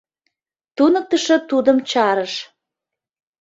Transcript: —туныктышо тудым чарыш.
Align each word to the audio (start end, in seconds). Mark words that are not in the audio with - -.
—туныктышо 0.75 1.35
тудым 1.49 1.77
чарыш. 1.89 2.33